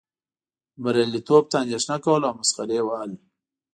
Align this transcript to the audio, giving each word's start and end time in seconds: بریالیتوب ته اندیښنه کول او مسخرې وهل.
بریالیتوب 0.83 1.43
ته 1.51 1.55
اندیښنه 1.63 1.97
کول 2.03 2.21
او 2.27 2.33
مسخرې 2.39 2.79
وهل. 2.83 3.11